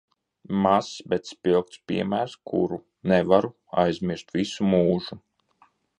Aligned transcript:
Mazs, 0.61 0.87
bet 1.13 1.29
spilgts 1.33 1.81
piemērs, 1.91 2.33
kuru 2.53 2.79
nevaru 3.13 3.53
aizmirst 3.85 4.37
visu 4.39 4.71
mūžu. 4.73 5.21